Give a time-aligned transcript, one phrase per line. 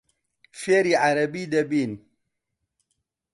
[0.59, 1.91] فێری عەرەبی دەبین.